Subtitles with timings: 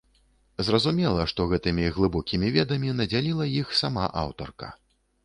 [0.67, 4.73] Зразумела, што гэтымі глыбокімі ведамі надзяліла іх сама аўтарка.